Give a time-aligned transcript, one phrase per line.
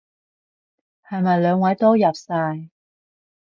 [1.07, 2.69] 係咪兩位都入晒？